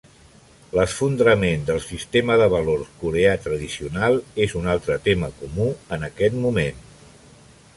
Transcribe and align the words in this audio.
L'esfondrament 0.77 1.65
del 1.67 1.81
sistema 1.87 2.37
de 2.43 2.47
valors 2.53 2.89
coreà 3.03 3.35
tradicional 3.43 4.17
és 4.47 4.57
un 4.61 4.65
altre 4.77 4.97
tema 5.09 5.31
comú 5.43 5.69
en 5.99 6.09
aquest 6.09 6.41
moment. 6.47 6.81